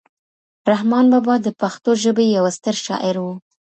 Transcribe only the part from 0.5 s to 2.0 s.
رحمان بابا د پښتو